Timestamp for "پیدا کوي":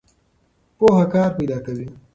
1.37-1.87